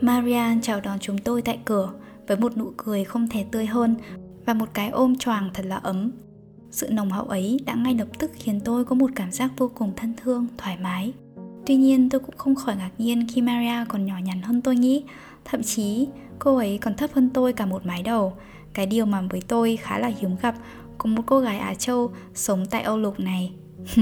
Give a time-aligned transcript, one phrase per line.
[0.00, 1.92] Marian chào đón chúng tôi tại cửa
[2.28, 3.94] với một nụ cười không thể tươi hơn
[4.46, 6.10] và một cái ôm choàng thật là ấm.
[6.70, 9.70] Sự nồng hậu ấy đã ngay lập tức khiến tôi có một cảm giác vô
[9.74, 11.12] cùng thân thương, thoải mái.
[11.66, 14.76] Tuy nhiên tôi cũng không khỏi ngạc nhiên khi Maria còn nhỏ nhắn hơn tôi
[14.76, 15.04] nghĩ,
[15.44, 18.32] thậm chí cô ấy còn thấp hơn tôi cả một mái đầu.
[18.72, 20.54] Cái điều mà với tôi khá là hiếm gặp
[20.98, 23.52] của một cô gái Á Châu sống tại Âu Lục này.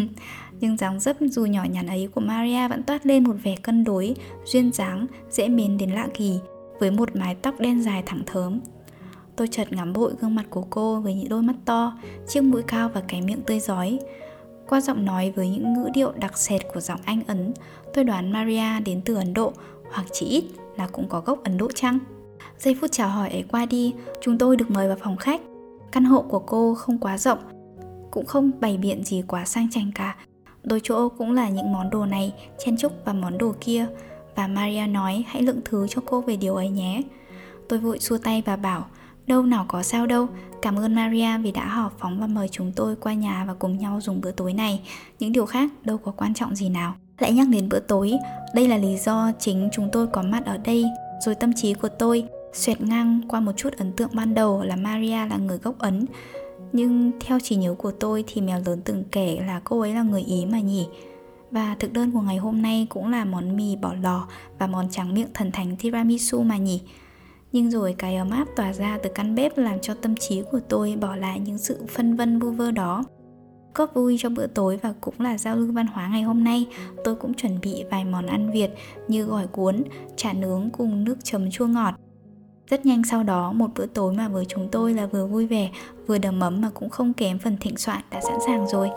[0.60, 3.84] nhưng dáng dấp dù nhỏ nhắn ấy của Maria vẫn toát lên một vẻ cân
[3.84, 4.14] đối,
[4.44, 6.38] duyên dáng, dễ mến đến lạ kỳ,
[6.80, 8.60] với một mái tóc đen dài thẳng thớm.
[9.36, 11.98] Tôi chợt ngắm bội gương mặt của cô với những đôi mắt to,
[12.28, 13.98] chiếc mũi cao và cái miệng tươi giói.
[14.68, 17.52] Qua giọng nói với những ngữ điệu đặc sệt của giọng Anh Ấn,
[17.94, 19.52] tôi đoán Maria đến từ Ấn Độ
[19.92, 20.44] hoặc chỉ ít
[20.76, 21.98] là cũng có gốc Ấn Độ chăng?
[22.58, 25.40] Giây phút chào hỏi ấy qua đi, chúng tôi được mời vào phòng khách.
[25.92, 27.38] Căn hộ của cô không quá rộng,
[28.10, 30.16] cũng không bày biện gì quá sang chảnh cả,
[30.62, 33.86] Đôi chỗ cũng là những món đồ này, chen chúc và món đồ kia.
[34.34, 37.02] Và Maria nói, hãy lượng thứ cho cô về điều ấy nhé.
[37.68, 38.86] Tôi vội xua tay và bảo,
[39.30, 40.28] Đâu nào có sao đâu.
[40.62, 43.78] Cảm ơn Maria vì đã họp phóng và mời chúng tôi qua nhà và cùng
[43.78, 44.80] nhau dùng bữa tối này.
[45.18, 46.94] Những điều khác đâu có quan trọng gì nào.
[47.18, 48.12] Lại nhắc đến bữa tối,
[48.54, 50.84] Đây là lý do chính chúng tôi có mặt ở đây.
[51.20, 54.76] Rồi tâm trí của tôi xoẹt ngang qua một chút ấn tượng ban đầu là
[54.76, 56.04] Maria là người gốc Ấn
[56.72, 60.02] nhưng theo trí nhớ của tôi thì mèo lớn từng kể là cô ấy là
[60.02, 60.86] người Ý mà nhỉ.
[61.50, 64.90] Và thực đơn của ngày hôm nay cũng là món mì bỏ lò và món
[64.90, 66.80] trắng miệng thần thánh tiramisu mà nhỉ.
[67.52, 70.60] Nhưng rồi cái ấm áp tỏa ra từ căn bếp làm cho tâm trí của
[70.68, 73.04] tôi bỏ lại những sự phân vân vu vơ đó.
[73.74, 76.66] Có vui cho bữa tối và cũng là giao lưu văn hóa ngày hôm nay,
[77.04, 78.70] tôi cũng chuẩn bị vài món ăn việt
[79.08, 79.82] như gỏi cuốn,
[80.16, 81.94] chả nướng cùng nước chấm chua ngọt
[82.70, 85.70] rất nhanh sau đó, một bữa tối mà với chúng tôi là vừa vui vẻ,
[86.06, 88.90] vừa đầm ấm mà cũng không kém phần thịnh soạn đã sẵn sàng rồi.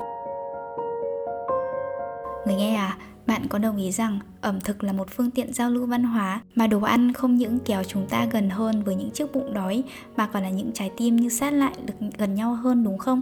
[2.45, 2.97] Người nghe à,
[3.27, 6.41] bạn có đồng ý rằng ẩm thực là một phương tiện giao lưu văn hóa
[6.55, 9.83] mà đồ ăn không những kéo chúng ta gần hơn với những chiếc bụng đói
[10.15, 13.21] mà còn là những trái tim như sát lại được gần nhau hơn đúng không?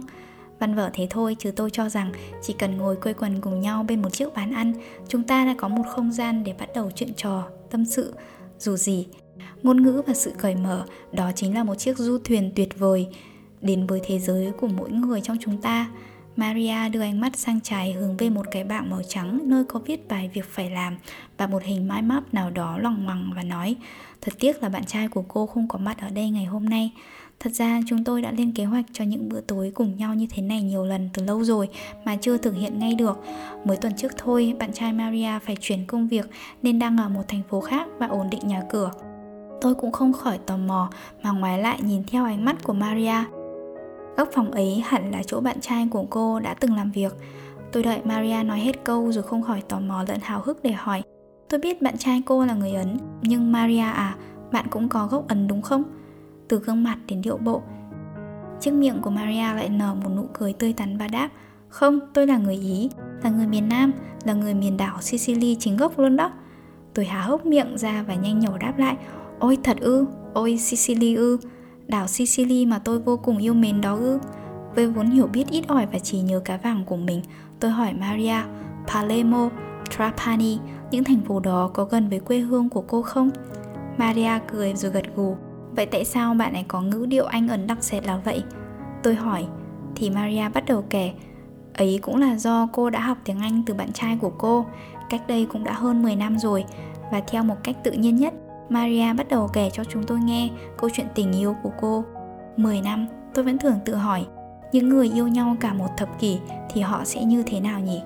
[0.58, 3.84] Văn vở thế thôi chứ tôi cho rằng chỉ cần ngồi quây quần cùng nhau
[3.88, 4.72] bên một chiếc bàn ăn,
[5.08, 8.14] chúng ta đã có một không gian để bắt đầu chuyện trò, tâm sự,
[8.58, 9.06] dù gì
[9.62, 13.06] ngôn ngữ và sự cởi mở đó chính là một chiếc du thuyền tuyệt vời
[13.60, 15.90] đến với thế giới của mỗi người trong chúng ta.
[16.36, 19.78] Maria đưa ánh mắt sang trái hướng về một cái bảng màu trắng nơi có
[19.78, 20.96] viết bài việc phải làm
[21.38, 23.76] và một hình mind map nào đó lòng ngoằng và nói
[24.22, 26.92] Thật tiếc là bạn trai của cô không có mặt ở đây ngày hôm nay.
[27.40, 30.26] Thật ra chúng tôi đã lên kế hoạch cho những bữa tối cùng nhau như
[30.30, 31.68] thế này nhiều lần từ lâu rồi
[32.04, 33.18] mà chưa thực hiện ngay được.
[33.64, 36.30] Mới tuần trước thôi, bạn trai Maria phải chuyển công việc
[36.62, 38.90] nên đang ở một thành phố khác và ổn định nhà cửa
[39.62, 40.90] tôi cũng không khỏi tò mò
[41.22, 43.24] mà ngoái lại nhìn theo ánh mắt của Maria.
[44.16, 47.14] Góc phòng ấy hẳn là chỗ bạn trai của cô đã từng làm việc.
[47.72, 50.72] Tôi đợi Maria nói hết câu rồi không khỏi tò mò lẫn hào hức để
[50.72, 51.02] hỏi.
[51.48, 54.16] Tôi biết bạn trai cô là người Ấn, nhưng Maria à,
[54.52, 55.82] bạn cũng có gốc Ấn đúng không?
[56.48, 57.62] Từ gương mặt đến điệu bộ.
[58.60, 61.28] Chiếc miệng của Maria lại nở một nụ cười tươi tắn và đáp
[61.68, 62.90] Không, tôi là người Ý,
[63.22, 63.92] là người miền Nam,
[64.24, 66.32] là người miền đảo Sicily chính gốc luôn đó.
[66.94, 68.96] Tôi há hốc miệng ra và nhanh nhổ đáp lại
[69.42, 71.38] Ôi thật ư, ôi Sicily ư,
[71.86, 74.18] đảo Sicily mà tôi vô cùng yêu mến đó ư.
[74.74, 77.22] Với vốn hiểu biết ít ỏi và chỉ nhớ cá vàng của mình,
[77.60, 78.36] tôi hỏi Maria,
[78.86, 79.48] Palermo,
[79.90, 80.58] Trapani,
[80.90, 83.30] những thành phố đó có gần với quê hương của cô không?
[83.96, 85.36] Maria cười rồi gật gù.
[85.76, 88.42] Vậy tại sao bạn ấy có ngữ điệu Anh ấn đặc sệt là vậy?
[89.02, 89.46] Tôi hỏi,
[89.96, 91.12] thì Maria bắt đầu kể.
[91.74, 94.66] Ấy cũng là do cô đã học tiếng Anh từ bạn trai của cô,
[95.10, 96.64] cách đây cũng đã hơn 10 năm rồi,
[97.12, 98.34] và theo một cách tự nhiên nhất,
[98.72, 102.04] Maria bắt đầu kể cho chúng tôi nghe câu chuyện tình yêu của cô.
[102.56, 104.26] 10 năm, tôi vẫn thường tự hỏi,
[104.72, 106.38] những người yêu nhau cả một thập kỷ
[106.70, 108.00] thì họ sẽ như thế nào nhỉ?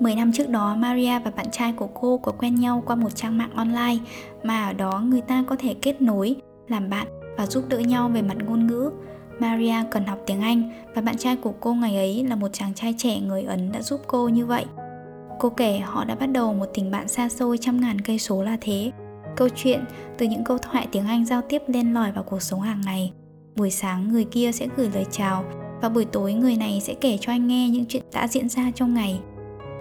[0.00, 3.14] 10 năm trước đó, Maria và bạn trai của cô có quen nhau qua một
[3.14, 3.96] trang mạng online
[4.42, 6.36] mà ở đó người ta có thể kết nối,
[6.68, 7.06] làm bạn
[7.36, 8.90] và giúp đỡ nhau về mặt ngôn ngữ.
[9.38, 12.74] Maria cần học tiếng Anh và bạn trai của cô ngày ấy là một chàng
[12.74, 14.64] trai trẻ người Ấn đã giúp cô như vậy.
[15.38, 18.42] Cô kể họ đã bắt đầu một tình bạn xa xôi trăm ngàn cây số
[18.42, 18.92] là thế
[19.36, 19.84] câu chuyện
[20.18, 23.12] từ những câu thoại tiếng Anh giao tiếp len lỏi vào cuộc sống hàng ngày.
[23.56, 25.44] Buổi sáng người kia sẽ gửi lời chào
[25.82, 28.70] và buổi tối người này sẽ kể cho anh nghe những chuyện đã diễn ra
[28.74, 29.20] trong ngày.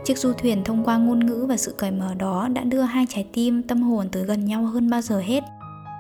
[0.04, 3.06] Chiếc du thuyền thông qua ngôn ngữ và sự cởi mở đó đã đưa hai
[3.10, 5.44] trái tim tâm hồn tới gần nhau hơn bao giờ hết.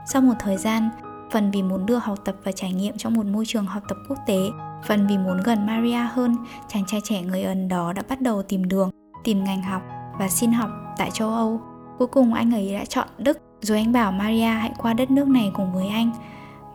[0.07, 0.89] Sau một thời gian,
[1.31, 3.97] phần vì muốn đưa học tập và trải nghiệm trong một môi trường học tập
[4.09, 4.39] quốc tế,
[4.87, 6.35] phần vì muốn gần Maria hơn,
[6.67, 8.89] chàng trai trẻ người Ấn đó đã bắt đầu tìm đường,
[9.23, 9.81] tìm ngành học
[10.19, 11.61] và xin học tại châu Âu.
[12.01, 15.27] Cuối cùng anh ấy đã chọn Đức, rồi anh bảo Maria hãy qua đất nước
[15.27, 16.11] này cùng với anh.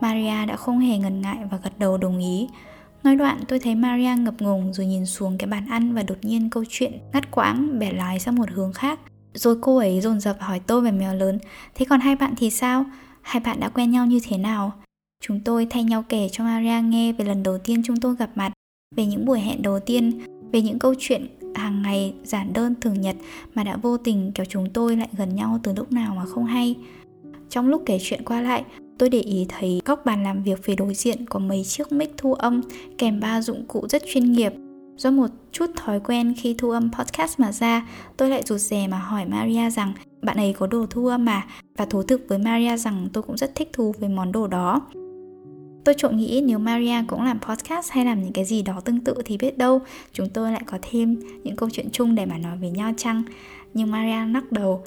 [0.01, 2.47] Maria đã không hề ngần ngại và gật đầu đồng ý.
[3.03, 6.17] Nói đoạn tôi thấy Maria ngập ngùng rồi nhìn xuống cái bàn ăn và đột
[6.21, 8.99] nhiên câu chuyện ngắt quãng bẻ lái sang một hướng khác.
[9.33, 11.39] Rồi cô ấy dồn dập hỏi tôi về mèo lớn,
[11.75, 12.85] thế còn hai bạn thì sao?
[13.21, 14.71] Hai bạn đã quen nhau như thế nào?
[15.23, 18.29] Chúng tôi thay nhau kể cho Maria nghe về lần đầu tiên chúng tôi gặp
[18.35, 18.53] mặt,
[18.95, 20.19] về những buổi hẹn đầu tiên,
[20.51, 23.15] về những câu chuyện hàng ngày giản đơn thường nhật
[23.55, 26.45] mà đã vô tình kéo chúng tôi lại gần nhau từ lúc nào mà không
[26.45, 26.75] hay.
[27.49, 28.63] Trong lúc kể chuyện qua lại,
[28.97, 32.13] tôi để ý thấy góc bàn làm việc phía đối diện có mấy chiếc mic
[32.17, 32.61] thu âm
[32.97, 34.53] kèm ba dụng cụ rất chuyên nghiệp.
[34.97, 37.87] Do một chút thói quen khi thu âm podcast mà ra,
[38.17, 41.45] tôi lại rụt rè mà hỏi Maria rằng bạn ấy có đồ thu âm mà
[41.77, 44.81] và thú thực với Maria rằng tôi cũng rất thích thú với món đồ đó.
[45.83, 48.99] Tôi trộm nghĩ nếu Maria cũng làm podcast hay làm những cái gì đó tương
[48.99, 49.81] tự thì biết đâu
[50.13, 53.23] chúng tôi lại có thêm những câu chuyện chung để mà nói với nhau chăng.
[53.73, 54.83] Nhưng Maria lắc đầu,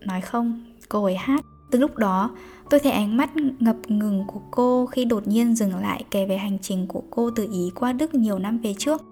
[0.00, 1.44] nói không, cô ấy hát.
[1.70, 2.30] Từ lúc đó,
[2.70, 6.36] tôi thấy ánh mắt ngập ngừng của cô khi đột nhiên dừng lại kể về
[6.36, 9.02] hành trình của cô từ Ý qua Đức nhiều năm về trước.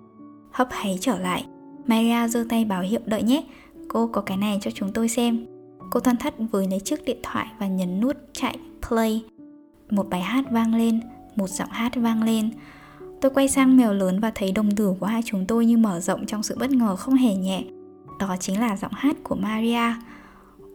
[0.50, 1.44] Hấp háy trở lại,
[1.86, 3.44] Maria giơ tay báo hiệu đợi nhé,
[3.88, 5.46] cô có cái này cho chúng tôi xem.
[5.90, 8.58] Cô thân thắt với lấy chiếc điện thoại và nhấn nút chạy
[8.88, 9.22] play
[9.92, 11.00] một bài hát vang lên,
[11.36, 12.50] một giọng hát vang lên.
[13.20, 16.00] Tôi quay sang mèo lớn và thấy đồng tử của hai chúng tôi như mở
[16.00, 17.64] rộng trong sự bất ngờ không hề nhẹ.
[18.18, 19.94] Đó chính là giọng hát của maria.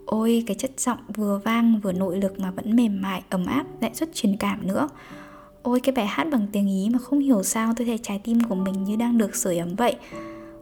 [0.05, 3.65] Ôi, cái chất giọng vừa vang vừa nội lực mà vẫn mềm mại, ấm áp,
[3.81, 4.89] lại rất truyền cảm nữa.
[5.63, 8.39] Ôi, cái bài hát bằng tiếng ý mà không hiểu sao tôi thấy trái tim
[8.49, 9.95] của mình như đang được sưởi ấm vậy.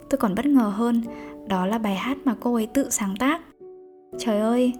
[0.10, 1.04] Tôi còn bất ngờ hơn,
[1.48, 3.42] đó là bài hát mà cô ấy tự sáng tác.
[4.20, 4.74] Trời ơi,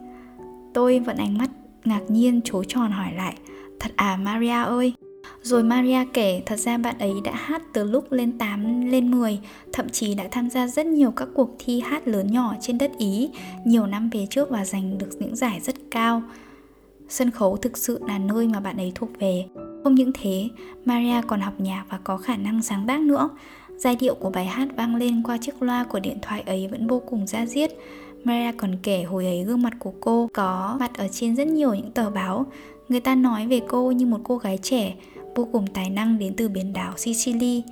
[0.74, 1.50] tôi vẫn ánh mắt
[1.86, 3.36] ngạc nhiên chối tròn hỏi lại.
[3.84, 4.94] Thật à Maria ơi.
[5.42, 9.40] Rồi Maria kể thật ra bạn ấy đã hát từ lúc lên 8 lên 10
[9.74, 12.92] Thậm chí đã tham gia rất nhiều các cuộc thi hát lớn nhỏ trên đất
[12.98, 13.30] Ý
[13.66, 16.22] Nhiều năm về trước và giành được những giải rất cao.
[17.10, 19.46] Sân khấu thực sự là nơi mà bạn ấy thuộc về.
[19.84, 20.50] Không những thế,
[20.86, 23.30] Maria còn học nhạc và có khả năng sáng tác nữa.
[23.78, 26.88] Giai điệu của bài hát vang lên qua chiếc loa của điện thoại ấy vẫn
[26.88, 27.72] vô cùng ra diết.
[28.24, 31.74] Maria còn kể hồi ấy gương mặt của cô có mặt ở trên rất nhiều
[31.74, 32.46] những tờ báo.
[32.90, 34.94] Người ta nói về cô như một cô gái trẻ
[35.36, 37.64] vô cùng tài năng đến từ biển đảo Sicily.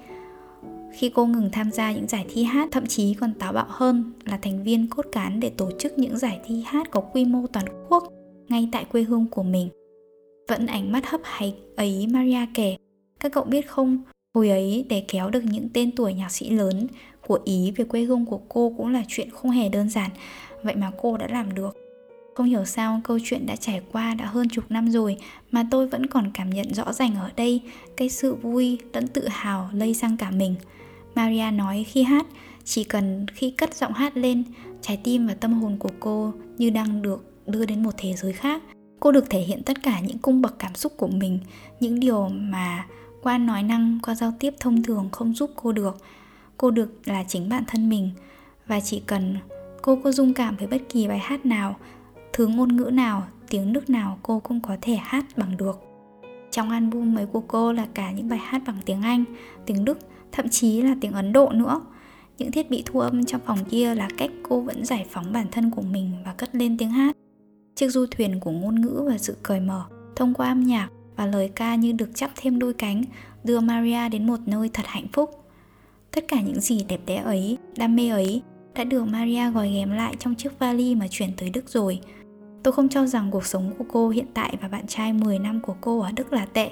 [0.93, 4.13] Khi cô ngừng tham gia những giải thi hát, thậm chí còn táo bạo hơn
[4.25, 7.47] là thành viên cốt cán để tổ chức những giải thi hát có quy mô
[7.47, 8.13] toàn quốc
[8.49, 9.69] ngay tại quê hương của mình.
[10.47, 12.77] Vẫn ánh mắt hấp hay ấy Maria kể,
[13.19, 14.01] các cậu biết không,
[14.33, 16.87] hồi ấy để kéo được những tên tuổi nhạc sĩ lớn
[17.27, 20.09] của Ý về quê hương của cô cũng là chuyện không hề đơn giản,
[20.63, 21.80] vậy mà cô đã làm được.
[22.35, 25.17] Không hiểu sao câu chuyện đã trải qua đã hơn chục năm rồi
[25.51, 27.61] mà tôi vẫn còn cảm nhận rõ ràng ở đây
[27.97, 30.55] cái sự vui lẫn tự hào lây sang cả mình.
[31.15, 32.25] Maria nói khi hát,
[32.63, 34.43] chỉ cần khi cất giọng hát lên,
[34.81, 38.33] trái tim và tâm hồn của cô như đang được đưa đến một thế giới
[38.33, 38.61] khác.
[38.99, 41.39] Cô được thể hiện tất cả những cung bậc cảm xúc của mình,
[41.79, 42.85] những điều mà
[43.23, 45.97] qua nói năng, qua giao tiếp thông thường không giúp cô được.
[46.57, 48.09] Cô được là chính bản thân mình
[48.67, 49.37] và chỉ cần
[49.81, 51.75] cô có dung cảm với bất kỳ bài hát nào
[52.33, 55.79] thứ ngôn ngữ nào, tiếng nước nào cô cũng có thể hát bằng được.
[56.51, 59.23] Trong album mới của cô là cả những bài hát bằng tiếng Anh,
[59.65, 59.99] tiếng Đức,
[60.31, 61.81] thậm chí là tiếng Ấn Độ nữa.
[62.37, 65.45] Những thiết bị thu âm trong phòng kia là cách cô vẫn giải phóng bản
[65.51, 67.15] thân của mình và cất lên tiếng hát.
[67.75, 69.83] Chiếc du thuyền của ngôn ngữ và sự cởi mở
[70.15, 73.03] thông qua âm nhạc và lời ca như được chắp thêm đôi cánh
[73.43, 75.45] đưa Maria đến một nơi thật hạnh phúc.
[76.11, 78.41] Tất cả những gì đẹp đẽ ấy, đam mê ấy
[78.75, 81.99] đã được Maria gói ghém lại trong chiếc vali mà chuyển tới Đức rồi–
[82.63, 85.59] Tôi không cho rằng cuộc sống của cô hiện tại và bạn trai 10 năm
[85.59, 86.71] của cô ở Đức là tệ.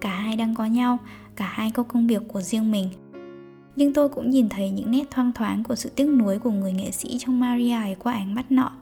[0.00, 0.98] Cả hai đang có nhau,
[1.36, 2.88] cả hai có công việc của riêng mình.
[3.76, 6.72] Nhưng tôi cũng nhìn thấy những nét thoang thoáng của sự tiếc nuối của người
[6.72, 8.72] nghệ sĩ trong Maria ấy qua ánh mắt nọ.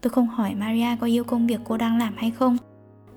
[0.00, 2.56] Tôi không hỏi Maria có yêu công việc cô đang làm hay không,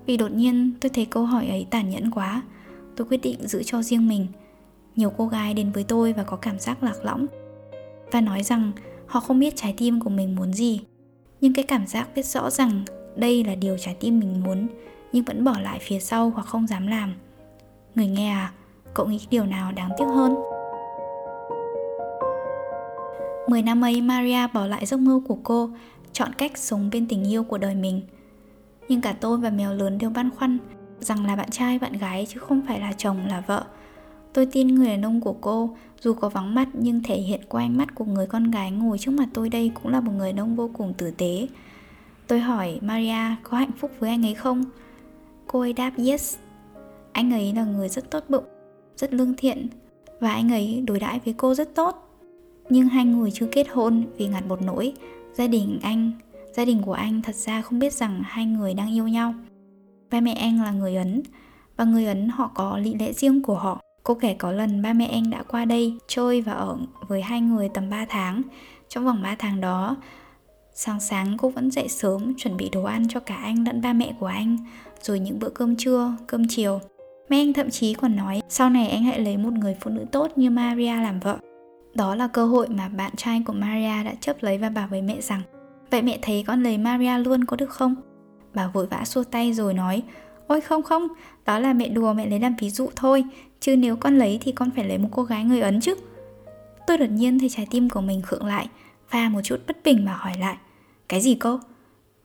[0.06, 2.42] vì đột nhiên tôi thấy câu hỏi ấy tàn nhẫn quá.
[2.96, 4.26] Tôi quyết định giữ cho riêng mình.
[4.96, 7.26] Nhiều cô gái đến với tôi và có cảm giác lạc lõng
[8.12, 8.72] và nói rằng
[9.06, 10.80] họ không biết trái tim của mình muốn gì
[11.44, 12.84] nhưng cái cảm giác biết rõ rằng
[13.16, 14.66] đây là điều trái tim mình muốn,
[15.12, 17.14] nhưng vẫn bỏ lại phía sau hoặc không dám làm.
[17.94, 18.52] Người nghe à
[18.94, 20.34] cậu nghĩ điều nào đáng tiếc hơn?
[23.48, 25.70] Mười năm ấy, Maria bỏ lại giấc mơ của cô,
[26.12, 28.02] Chọn cách sống bên tình yêu của đời mình.
[28.88, 30.58] Nhưng cả tôi và mèo lớn đều băn khoăn
[31.00, 33.64] Rằng là bạn trai, bạn gái chứ không phải là chồng, là vợ.
[34.34, 37.62] Tôi tin người đàn ông của cô, dù có vắng mắt nhưng thể hiện qua
[37.62, 40.32] ánh mắt của người con gái ngồi trước mặt tôi đây cũng là một người
[40.32, 41.48] đàn ông vô cùng tử tế.
[42.26, 44.64] Tôi hỏi Maria có hạnh phúc với anh ấy không?
[45.46, 46.36] Cô ấy đáp yes.
[47.12, 48.44] Anh ấy là người rất tốt bụng,
[48.96, 49.68] rất lương thiện
[50.20, 52.20] và anh ấy đối đãi với cô rất tốt.
[52.70, 54.92] Nhưng hai người chưa kết hôn vì ngặt một nỗi,
[55.34, 56.12] gia đình anh,
[56.52, 59.34] gia đình của anh thật ra không biết rằng hai người đang yêu nhau.
[60.10, 61.22] Ba mẹ anh là người Ấn
[61.76, 63.83] và người Ấn họ có lý lẽ riêng của họ.
[64.04, 66.76] Cô kể có lần ba mẹ anh đã qua đây chơi và ở
[67.08, 68.42] với hai người tầm 3 tháng.
[68.88, 69.96] Trong vòng 3 tháng đó,
[70.74, 73.92] sáng sáng cô vẫn dậy sớm chuẩn bị đồ ăn cho cả anh lẫn ba
[73.92, 74.58] mẹ của anh,
[75.02, 76.80] rồi những bữa cơm trưa, cơm chiều.
[77.28, 80.04] Mẹ anh thậm chí còn nói sau này anh hãy lấy một người phụ nữ
[80.12, 81.38] tốt như Maria làm vợ.
[81.94, 85.02] Đó là cơ hội mà bạn trai của Maria đã chấp lấy và bảo với
[85.02, 85.42] mẹ rằng
[85.90, 87.94] Vậy mẹ thấy con lấy Maria luôn có được không?
[88.54, 90.02] Bà vội vã xua tay rồi nói
[90.46, 91.08] Ôi không không,
[91.44, 93.24] đó là mẹ đùa mẹ lấy làm ví dụ thôi
[93.60, 95.94] Chứ nếu con lấy thì con phải lấy một cô gái người Ấn chứ
[96.86, 98.68] Tôi đột nhiên thấy trái tim của mình khựng lại
[99.10, 100.56] Và một chút bất bình mà hỏi lại
[101.08, 101.60] Cái gì cô?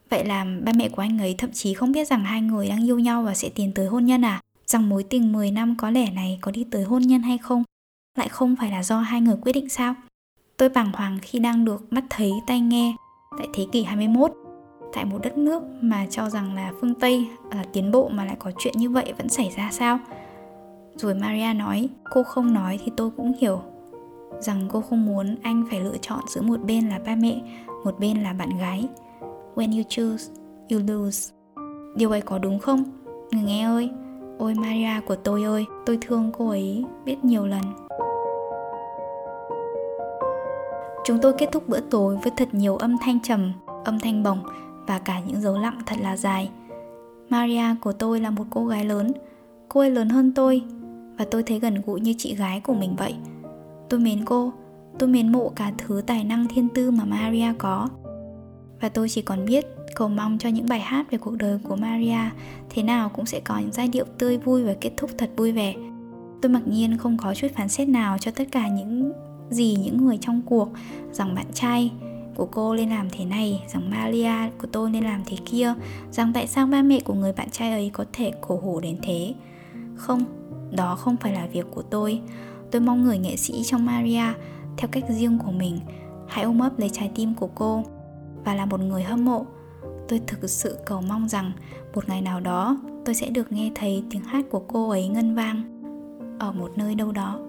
[0.10, 2.88] Vậy là ba mẹ của anh ấy thậm chí không biết rằng hai người đang
[2.88, 4.42] yêu nhau và sẽ tiến tới hôn nhân à?
[4.66, 7.64] Rằng mối tình 10 năm có lẽ này có đi tới hôn nhân hay không?
[8.18, 9.96] Lại không phải là do hai người quyết định sao?
[10.58, 12.96] Tôi bàng hoàng khi đang được mắt thấy tai nghe
[13.38, 14.32] tại thế kỷ 21
[14.94, 18.36] tại một đất nước mà cho rằng là phương Tây là tiến bộ mà lại
[18.40, 20.00] có chuyện như vậy vẫn xảy ra sao?
[20.96, 23.62] Rồi Maria nói, cô không nói thì tôi cũng hiểu
[24.40, 27.42] rằng cô không muốn anh phải lựa chọn giữa một bên là ba mẹ,
[27.86, 28.88] một bên là bạn gái.
[29.56, 30.34] When you choose,
[30.72, 31.34] you lose.
[31.96, 32.84] Điều ấy có đúng không?
[33.32, 33.90] Người nghe ơi,
[34.38, 37.62] ôi Maria của tôi ơi, tôi thương cô ấy biết nhiều lần.
[41.04, 43.52] Chúng tôi kết thúc bữa tối với thật nhiều âm thanh trầm,
[43.86, 44.40] âm thanh bổng
[44.90, 46.50] và cả những dấu lặng thật là dài.
[47.30, 49.12] Maria của tôi là một cô gái lớn,
[49.70, 50.62] cô ấy lớn hơn tôi
[51.18, 53.16] và tôi thấy gần gũi như chị gái của mình vậy.
[53.90, 54.54] Tôi mến cô,
[55.00, 57.90] tôi mến mộ cả thứ tài năng thiên tư mà Maria có.
[58.82, 59.66] Và tôi chỉ còn biết
[59.96, 62.30] cầu mong cho những bài hát về cuộc đời của Maria
[62.70, 65.52] thế nào cũng sẽ có những giai điệu tươi vui và kết thúc thật vui
[65.52, 65.76] vẻ.
[66.42, 69.12] Tôi mặc nhiên không có chút phán xét nào cho tất cả những
[69.50, 70.70] gì những người trong cuộc
[71.12, 71.92] rằng bạn trai
[72.40, 75.74] của cô nên làm thế này rằng Maria của tôi nên làm thế kia
[76.12, 78.98] rằng tại sao ba mẹ của người bạn trai ấy có thể khổ hổ đến
[79.02, 79.34] thế?
[79.96, 80.24] Không
[80.72, 82.22] đó không phải là việc của tôi.
[82.72, 84.24] Tôi mong người nghệ sĩ trong Maria
[84.78, 85.80] theo cách riêng của mình
[86.28, 87.84] hãy ôm ấp lấy trái tim của cô
[88.46, 89.46] và là một người hâm mộ.
[90.08, 91.52] Tôi thực sự cầu mong rằng
[91.96, 95.36] một ngày nào đó tôi sẽ được nghe thấy tiếng hát của cô ấy ngân
[95.36, 95.62] vang
[96.40, 97.40] ở một nơi đâu đó.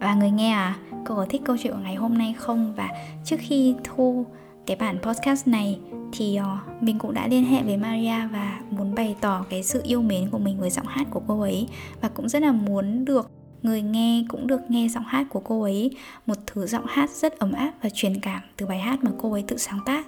[0.00, 0.76] Và người nghe à,
[1.08, 2.74] cô có thích câu chuyện của ngày hôm nay không?
[2.76, 2.88] Và
[3.24, 4.26] trước khi thu
[4.66, 5.78] cái bản podcast này
[6.12, 9.82] thì uh, mình cũng đã liên hệ với Maria và muốn bày tỏ cái sự
[9.84, 11.68] yêu mến của mình với giọng hát của cô ấy
[12.00, 13.30] và cũng rất là muốn được
[13.62, 15.90] người nghe cũng được nghe giọng hát của cô ấy
[16.26, 19.32] một thứ giọng hát rất ấm áp và truyền cảm từ bài hát mà cô
[19.32, 20.06] ấy tự sáng tác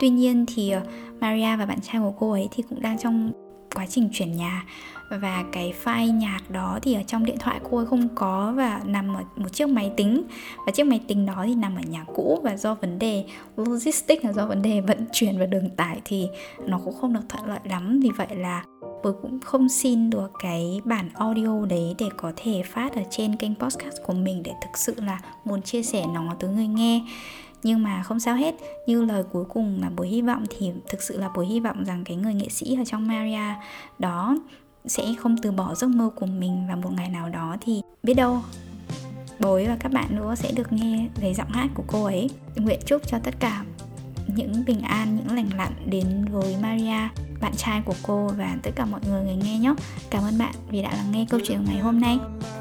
[0.00, 0.80] tuy nhiên thì ờ,
[1.20, 3.32] Maria và bạn trai của cô ấy thì cũng đang trong
[3.74, 4.64] quá trình chuyển nhà.
[5.10, 8.80] Và cái file nhạc đó thì ở trong điện thoại cô ấy không có và
[8.84, 10.22] nằm ở một chiếc máy tính.
[10.66, 13.24] Và chiếc máy tính đó thì nằm ở nhà cũ và do vấn đề
[13.56, 16.28] logistics là do vấn đề vận chuyển và đường tải thì
[16.66, 18.00] nó cũng không được thuận lợi lắm.
[18.02, 18.64] Vì vậy là
[19.02, 23.36] tôi cũng không xin được cái bản audio đấy để có thể phát ở trên
[23.36, 27.02] kênh podcast của mình để thực sự là muốn chia sẻ nó tới người nghe
[27.62, 28.54] nhưng mà không sao hết.
[28.86, 31.84] Như lời cuối cùng là buổi hy vọng thì thực sự là buổi hy vọng
[31.84, 33.54] rằng cái người nghệ sĩ ở trong Maria
[33.98, 34.36] đó
[34.86, 38.14] sẽ không từ bỏ giấc mơ của mình và một ngày nào đó thì biết
[38.14, 38.42] đâu
[39.40, 42.30] bối và các bạn nữa sẽ được nghe lấy giọng hát của cô ấy.
[42.56, 43.64] Nguyện chúc cho tất cả
[44.26, 47.08] những bình an, những lành lặn đến với Maria,
[47.40, 49.74] bạn trai của cô và tất cả mọi người người nghe nhé.
[50.10, 52.18] Cảm ơn bạn vì đã lắng nghe câu chuyện ngày hôm nay.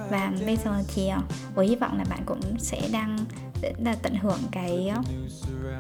[0.10, 1.22] Và bây giờ thì ờ,
[1.56, 3.18] với hy vọng là bạn cũng sẽ đang
[3.62, 5.02] rất là tận hưởng cái ờ,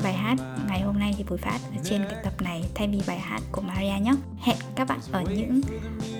[0.03, 0.35] bài hát
[0.67, 3.41] ngày hôm nay thì buổi phát ở trên cái tập này, thay vì bài hát
[3.51, 5.61] của Maria nhé hẹn các bạn ở những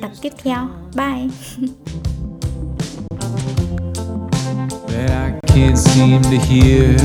[0.01, 1.28] tập tiếp theo bye
[4.89, 6.98] I can't seem to hear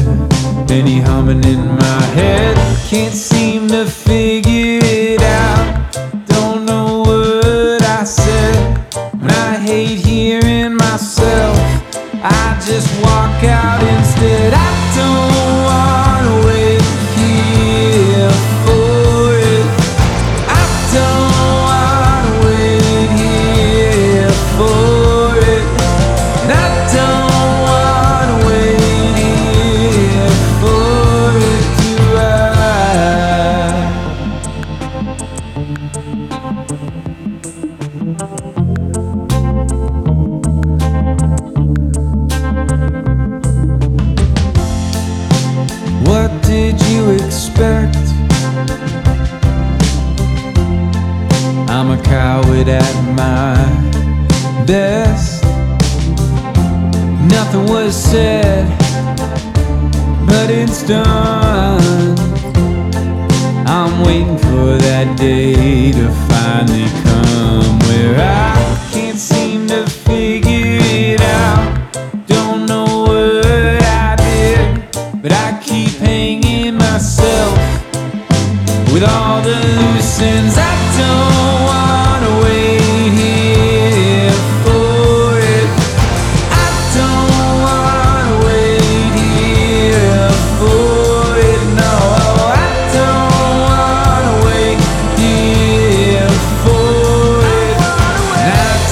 [0.71, 2.57] any humming in my head.
[2.89, 5.95] Can't seem to figure it out.
[6.27, 8.57] Don't know what I said.
[9.21, 11.57] And I hate hearing myself.
[12.23, 13.83] I just walk out
[14.25, 14.55] instead.
[14.55, 15.34] I don't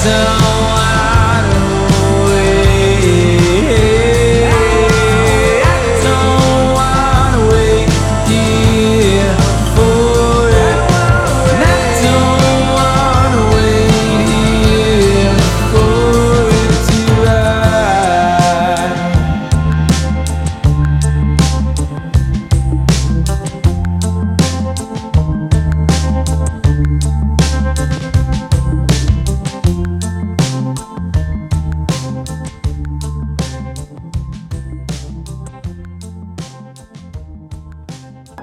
[0.05, 0.52] I